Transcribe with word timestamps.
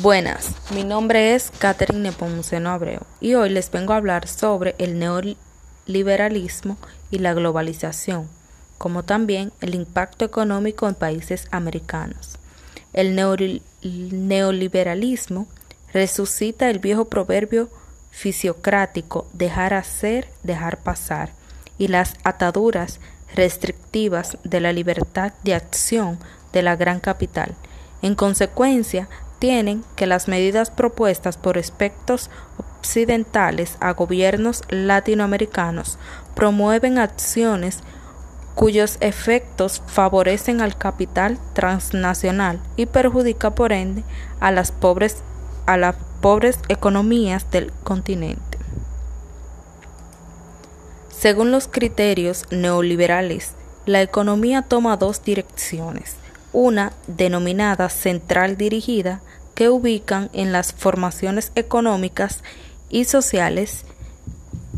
Buenas, 0.00 0.52
mi 0.72 0.84
nombre 0.84 1.34
es 1.34 1.50
Catherine 1.58 1.98
Nepomuceno 1.98 2.70
Abreu 2.70 3.00
y 3.20 3.34
hoy 3.34 3.50
les 3.50 3.68
vengo 3.72 3.92
a 3.92 3.96
hablar 3.96 4.28
sobre 4.28 4.76
el 4.78 4.96
neoliberalismo 4.96 6.76
y 7.10 7.18
la 7.18 7.34
globalización, 7.34 8.28
como 8.78 9.02
también 9.02 9.50
el 9.60 9.74
impacto 9.74 10.24
económico 10.24 10.86
en 10.86 10.94
países 10.94 11.48
americanos. 11.50 12.36
El 12.92 13.16
neoliberalismo 13.82 15.48
resucita 15.92 16.70
el 16.70 16.78
viejo 16.78 17.06
proverbio 17.06 17.68
fisiocrático 18.12 19.26
dejar 19.32 19.74
hacer, 19.74 20.28
dejar 20.44 20.78
pasar, 20.78 21.32
y 21.76 21.88
las 21.88 22.14
ataduras 22.22 23.00
restrictivas 23.34 24.38
de 24.44 24.60
la 24.60 24.72
libertad 24.72 25.32
de 25.42 25.56
acción 25.56 26.20
de 26.52 26.62
la 26.62 26.76
gran 26.76 27.00
capital. 27.00 27.56
En 28.00 28.14
consecuencia, 28.14 29.08
tienen 29.38 29.84
que 29.96 30.06
las 30.06 30.28
medidas 30.28 30.70
propuestas 30.70 31.36
por 31.36 31.58
aspectos 31.58 32.30
occidentales 32.58 33.76
a 33.80 33.92
gobiernos 33.92 34.62
latinoamericanos 34.68 35.98
promueven 36.34 36.98
acciones 36.98 37.80
cuyos 38.54 38.96
efectos 39.00 39.82
favorecen 39.86 40.60
al 40.60 40.76
capital 40.76 41.38
transnacional 41.52 42.60
y 42.76 42.86
perjudica 42.86 43.54
por 43.54 43.72
ende 43.72 44.02
a 44.40 44.50
las 44.50 44.72
pobres 44.72 45.22
a 45.66 45.76
las 45.76 45.96
pobres 46.20 46.58
economías 46.68 47.50
del 47.50 47.72
continente. 47.84 48.58
Según 51.10 51.50
los 51.50 51.68
criterios 51.68 52.46
neoliberales, 52.50 53.52
la 53.86 54.02
economía 54.02 54.62
toma 54.62 54.96
dos 54.96 55.22
direcciones 55.22 56.16
una 56.52 56.92
denominada 57.06 57.88
central 57.88 58.56
dirigida 58.56 59.20
que 59.54 59.68
ubican 59.68 60.30
en 60.32 60.52
las 60.52 60.72
formaciones 60.72 61.52
económicas 61.54 62.42
y 62.90 63.04
sociales, 63.04 63.84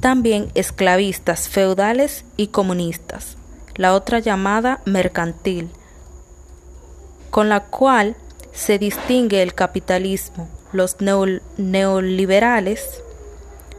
también 0.00 0.50
esclavistas, 0.54 1.48
feudales 1.48 2.24
y 2.36 2.48
comunistas, 2.48 3.36
la 3.74 3.94
otra 3.94 4.20
llamada 4.20 4.80
mercantil, 4.84 5.70
con 7.30 7.48
la 7.48 7.64
cual 7.64 8.16
se 8.52 8.78
distingue 8.78 9.42
el 9.42 9.54
capitalismo. 9.54 10.48
Los 10.72 10.96
neoliberales 11.00 13.02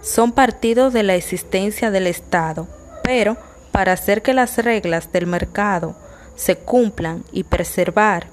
son 0.00 0.32
partidos 0.32 0.92
de 0.92 1.02
la 1.02 1.14
existencia 1.14 1.90
del 1.90 2.06
Estado, 2.06 2.66
pero 3.02 3.36
para 3.72 3.92
hacer 3.92 4.22
que 4.22 4.34
las 4.34 4.58
reglas 4.58 5.12
del 5.12 5.26
mercado 5.26 5.96
se 6.38 6.56
cumplan 6.56 7.24
y 7.32 7.42
preservar 7.42 8.28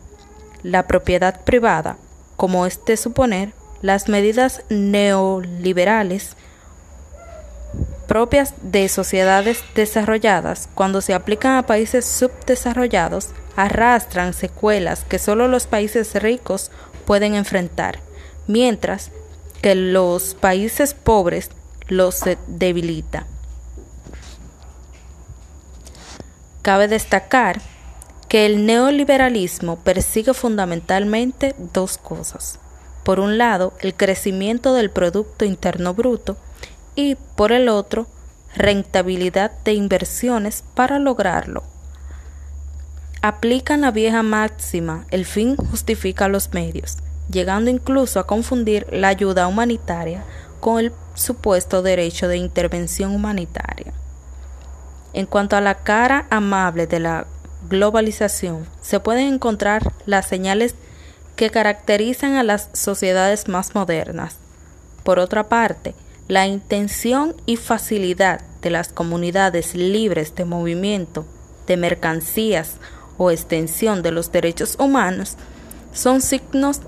la 0.63 0.87
propiedad 0.87 1.43
privada, 1.43 1.97
como 2.37 2.65
es 2.65 2.79
de 2.85 2.95
suponer, 2.95 3.53
las 3.81 4.07
medidas 4.07 4.61
neoliberales 4.69 6.37
propias 8.07 8.53
de 8.61 8.87
sociedades 8.87 9.63
desarrolladas, 9.73 10.69
cuando 10.75 11.01
se 11.01 11.13
aplican 11.13 11.57
a 11.57 11.65
países 11.65 12.05
subdesarrollados, 12.05 13.29
arrastran 13.55 14.33
secuelas 14.33 15.03
que 15.03 15.19
solo 15.19 15.47
los 15.47 15.65
países 15.65 16.13
ricos 16.21 16.71
pueden 17.05 17.33
enfrentar, 17.33 17.99
mientras 18.47 19.11
que 19.61 19.73
los 19.73 20.35
países 20.35 20.93
pobres 20.93 21.49
los 21.87 22.21
debilita. 22.47 23.25
Cabe 26.61 26.87
destacar 26.87 27.61
que 28.35 28.45
el 28.45 28.65
neoliberalismo 28.65 29.77
persigue 29.77 30.33
fundamentalmente 30.33 31.55
dos 31.71 31.97
cosas. 31.97 32.59
Por 33.05 33.21
un 33.21 33.37
lado, 33.37 33.71
el 33.79 33.93
crecimiento 33.93 34.73
del 34.73 34.89
Producto 34.89 35.45
Interno 35.45 35.93
Bruto 35.93 36.35
y, 36.95 37.15
por 37.15 37.53
el 37.53 37.69
otro, 37.69 38.07
rentabilidad 38.53 39.51
de 39.63 39.71
inversiones 39.71 40.65
para 40.73 40.99
lograrlo. 40.99 41.63
Aplican 43.21 43.79
la 43.79 43.91
vieja 43.91 44.21
máxima, 44.21 45.05
el 45.11 45.23
fin 45.23 45.55
justifica 45.55 46.27
los 46.27 46.51
medios, 46.51 46.97
llegando 47.31 47.71
incluso 47.71 48.19
a 48.19 48.27
confundir 48.27 48.85
la 48.91 49.07
ayuda 49.07 49.47
humanitaria 49.47 50.25
con 50.59 50.79
el 50.79 50.91
supuesto 51.13 51.81
derecho 51.81 52.27
de 52.27 52.35
intervención 52.35 53.15
humanitaria. 53.15 53.93
En 55.13 55.25
cuanto 55.25 55.55
a 55.55 55.61
la 55.61 55.75
cara 55.75 56.27
amable 56.29 56.85
de 56.85 56.99
la 56.99 57.27
globalización 57.69 58.65
se 58.81 58.99
pueden 58.99 59.33
encontrar 59.33 59.93
las 60.05 60.27
señales 60.27 60.75
que 61.35 61.49
caracterizan 61.49 62.35
a 62.35 62.43
las 62.43 62.69
sociedades 62.73 63.47
más 63.47 63.75
modernas. 63.75 64.37
Por 65.03 65.19
otra 65.19 65.49
parte, 65.49 65.93
la 66.27 66.47
intención 66.47 67.35
y 67.45 67.57
facilidad 67.57 68.41
de 68.61 68.69
las 68.71 68.89
comunidades 68.89 69.75
libres 69.75 70.35
de 70.35 70.45
movimiento 70.45 71.25
de 71.67 71.77
mercancías 71.77 72.77
o 73.17 73.31
extensión 73.31 74.01
de 74.01 74.11
los 74.11 74.31
derechos 74.31 74.75
humanos 74.79 75.35
son 75.93 76.21
signos 76.21 76.81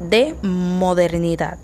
de 0.00 0.34
modernidad 0.42 1.58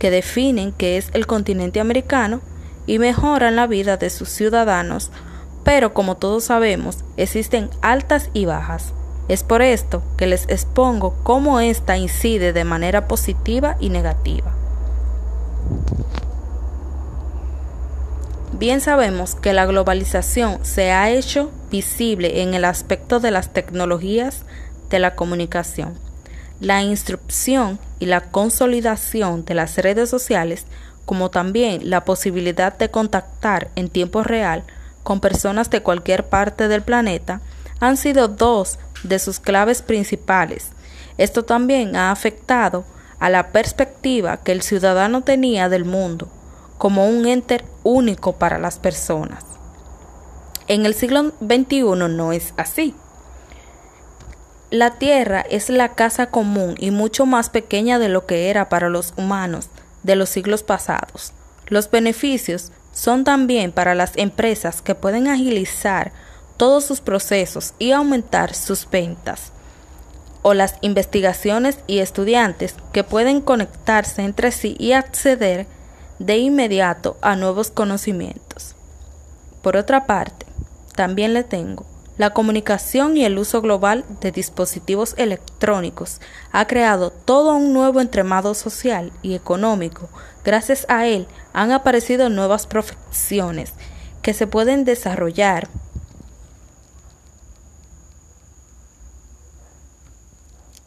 que 0.00 0.10
definen 0.10 0.72
qué 0.72 0.96
es 0.96 1.10
el 1.12 1.26
continente 1.26 1.78
americano 1.78 2.40
y 2.86 2.98
mejoran 2.98 3.54
la 3.54 3.66
vida 3.66 3.96
de 3.96 4.10
sus 4.10 4.30
ciudadanos 4.30 5.10
pero 5.70 5.94
como 5.94 6.16
todos 6.16 6.42
sabemos, 6.42 7.04
existen 7.16 7.70
altas 7.80 8.28
y 8.32 8.44
bajas. 8.44 8.92
Es 9.28 9.44
por 9.44 9.62
esto 9.62 10.02
que 10.16 10.26
les 10.26 10.48
expongo 10.48 11.14
cómo 11.22 11.60
ésta 11.60 11.96
incide 11.96 12.52
de 12.52 12.64
manera 12.64 13.06
positiva 13.06 13.76
y 13.78 13.88
negativa. 13.90 14.52
Bien 18.50 18.80
sabemos 18.80 19.36
que 19.36 19.52
la 19.52 19.64
globalización 19.64 20.58
se 20.64 20.90
ha 20.90 21.08
hecho 21.08 21.52
visible 21.70 22.42
en 22.42 22.54
el 22.54 22.64
aspecto 22.64 23.20
de 23.20 23.30
las 23.30 23.52
tecnologías 23.52 24.42
de 24.90 24.98
la 24.98 25.14
comunicación. 25.14 25.94
La 26.58 26.82
instrucción 26.82 27.78
y 28.00 28.06
la 28.06 28.22
consolidación 28.22 29.44
de 29.44 29.54
las 29.54 29.78
redes 29.78 30.10
sociales, 30.10 30.64
como 31.04 31.30
también 31.30 31.88
la 31.88 32.04
posibilidad 32.04 32.76
de 32.76 32.90
contactar 32.90 33.70
en 33.76 33.88
tiempo 33.88 34.24
real 34.24 34.64
con 35.02 35.20
personas 35.20 35.70
de 35.70 35.82
cualquier 35.82 36.28
parte 36.28 36.68
del 36.68 36.82
planeta 36.82 37.40
han 37.80 37.96
sido 37.96 38.28
dos 38.28 38.78
de 39.02 39.18
sus 39.18 39.40
claves 39.40 39.82
principales. 39.82 40.72
Esto 41.18 41.44
también 41.44 41.96
ha 41.96 42.10
afectado 42.10 42.84
a 43.18 43.30
la 43.30 43.48
perspectiva 43.52 44.38
que 44.38 44.52
el 44.52 44.62
ciudadano 44.62 45.22
tenía 45.22 45.68
del 45.68 45.84
mundo 45.84 46.28
como 46.78 47.06
un 47.06 47.26
ente 47.26 47.62
único 47.82 48.36
para 48.36 48.58
las 48.58 48.78
personas. 48.78 49.44
En 50.66 50.86
el 50.86 50.94
siglo 50.94 51.32
XXI 51.40 51.82
no 52.08 52.32
es 52.32 52.54
así. 52.56 52.94
La 54.70 54.92
Tierra 54.92 55.40
es 55.40 55.68
la 55.68 55.94
casa 55.94 56.26
común 56.26 56.76
y 56.78 56.90
mucho 56.90 57.26
más 57.26 57.50
pequeña 57.50 57.98
de 57.98 58.08
lo 58.08 58.24
que 58.24 58.48
era 58.48 58.68
para 58.68 58.88
los 58.88 59.12
humanos 59.16 59.68
de 60.04 60.16
los 60.16 60.30
siglos 60.30 60.62
pasados. 60.62 61.32
Los 61.66 61.90
beneficios 61.90 62.72
son 62.92 63.24
también 63.24 63.72
para 63.72 63.94
las 63.94 64.16
empresas 64.16 64.82
que 64.82 64.94
pueden 64.94 65.28
agilizar 65.28 66.12
todos 66.56 66.84
sus 66.84 67.00
procesos 67.00 67.74
y 67.78 67.92
aumentar 67.92 68.54
sus 68.54 68.88
ventas, 68.90 69.52
o 70.42 70.54
las 70.54 70.74
investigaciones 70.80 71.78
y 71.86 71.98
estudiantes 71.98 72.74
que 72.92 73.04
pueden 73.04 73.40
conectarse 73.40 74.22
entre 74.22 74.52
sí 74.52 74.76
y 74.78 74.92
acceder 74.92 75.66
de 76.18 76.38
inmediato 76.38 77.16
a 77.22 77.36
nuevos 77.36 77.70
conocimientos. 77.70 78.74
Por 79.62 79.76
otra 79.76 80.06
parte, 80.06 80.46
también 80.94 81.34
le 81.34 81.44
tengo 81.44 81.89
la 82.20 82.34
comunicación 82.34 83.16
y 83.16 83.24
el 83.24 83.38
uso 83.38 83.62
global 83.62 84.04
de 84.20 84.30
dispositivos 84.30 85.14
electrónicos 85.16 86.20
ha 86.52 86.66
creado 86.66 87.08
todo 87.08 87.56
un 87.56 87.72
nuevo 87.72 87.98
entremado 87.98 88.52
social 88.52 89.10
y 89.22 89.32
económico. 89.34 90.10
Gracias 90.44 90.84
a 90.90 91.06
él 91.06 91.26
han 91.54 91.72
aparecido 91.72 92.28
nuevas 92.28 92.66
profesiones 92.66 93.72
que 94.20 94.34
se 94.34 94.46
pueden 94.46 94.84
desarrollar 94.84 95.68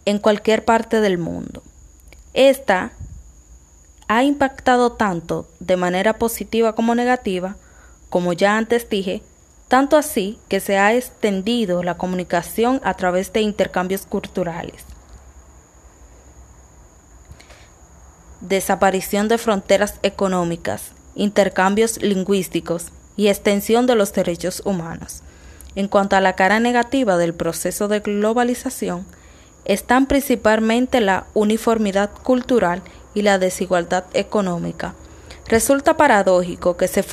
en 0.05 0.19
cualquier 0.19 0.63
parte 0.65 1.01
del 1.01 1.17
mundo. 1.17 1.63
Esta 2.35 2.91
ha 4.07 4.21
impactado 4.21 4.91
tanto 4.91 5.47
de 5.59 5.77
manera 5.77 6.19
positiva 6.19 6.75
como 6.75 6.93
negativa, 6.93 7.55
como 8.11 8.33
ya 8.33 8.55
antes 8.55 8.87
dije, 8.87 9.23
tanto 9.73 9.97
así 9.97 10.37
que 10.49 10.59
se 10.59 10.77
ha 10.77 10.93
extendido 10.93 11.81
la 11.81 11.97
comunicación 11.97 12.79
a 12.83 12.93
través 12.93 13.33
de 13.33 13.41
intercambios 13.41 14.05
culturales. 14.05 14.85
Desaparición 18.39 19.29
de 19.29 19.39
fronteras 19.39 19.95
económicas, 20.03 20.91
intercambios 21.15 21.99
lingüísticos 22.03 22.89
y 23.17 23.29
extensión 23.29 23.87
de 23.87 23.95
los 23.95 24.13
derechos 24.13 24.61
humanos. 24.63 25.23
En 25.73 25.87
cuanto 25.87 26.15
a 26.15 26.21
la 26.21 26.35
cara 26.35 26.59
negativa 26.59 27.17
del 27.17 27.33
proceso 27.33 27.87
de 27.87 28.01
globalización, 28.01 29.07
están 29.65 30.05
principalmente 30.05 31.01
la 31.01 31.25
uniformidad 31.33 32.11
cultural 32.11 32.83
y 33.15 33.23
la 33.23 33.39
desigualdad 33.39 34.03
económica. 34.13 34.93
Resulta 35.47 35.97
paradójico 35.97 36.77
que 36.77 36.87
se, 36.87 37.03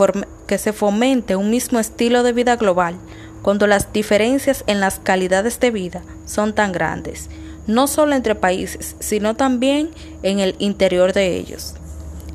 que 0.47 0.59
se 0.59 0.73
fomente 0.73 1.37
un 1.37 1.50
mismo 1.50 1.79
estilo 1.79 2.23
de 2.23 2.32
vida 2.32 2.56
global 2.56 2.97
cuando 3.43 3.67
las 3.67 3.93
diferencias 3.93 4.65
en 4.67 4.81
las 4.81 4.99
calidades 4.99 5.61
de 5.61 5.71
vida 5.71 6.03
son 6.27 6.55
tan 6.55 6.73
grandes, 6.73 7.29
no 7.67 7.87
solo 7.87 8.15
entre 8.15 8.35
países, 8.35 8.97
sino 9.00 9.35
también 9.35 9.91
en 10.23 10.38
el 10.38 10.55
interior 10.59 11.12
de 11.12 11.37
ellos. 11.37 11.75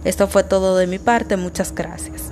Esto 0.03 0.27
fue 0.27 0.43
todo 0.43 0.77
de 0.77 0.87
mi 0.87 0.99
parte, 0.99 1.37
muchas 1.37 1.73
gracias. 1.73 2.31